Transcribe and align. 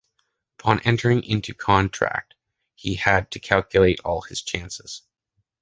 Upon 0.57 0.79
entering 0.79 1.21
into 1.23 1.53
contract, 1.53 2.33
he 2.73 2.95
had 2.95 3.29
to 3.33 3.39
calculate 3.39 3.99
all 4.03 4.21
his 4.23 4.41
chances. 4.41 5.03